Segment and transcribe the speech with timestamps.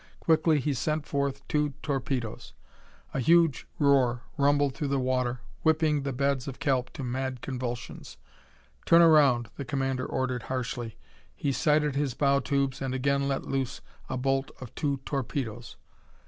[0.19, 2.53] Quickly he sent forth two torpedoes.
[3.13, 8.17] A huge roar rumbled through the water, whipping the beds of kelp to mad convulsions.
[8.87, 10.97] "Turn around," the commander ordered harshly.
[11.35, 15.77] He sighted his bow tubes and again let loose a bolt of two torpedoes.